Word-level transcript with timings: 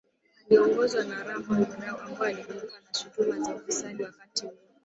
iliyoongozwa 0.45 1.01
na 1.09 1.23
Ramon 1.27 1.65
Grau 1.65 1.97
ambayo 1.99 2.31
ilikumbwa 2.31 2.67
na 2.83 2.93
shutuma 2.93 3.39
za 3.39 3.55
ufisadi 3.55 4.03
wakati 4.03 4.45
huo 4.45 4.53